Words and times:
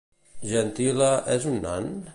Jentila 0.53 1.11
és 1.37 1.47
un 1.55 1.63
nan? 1.67 1.93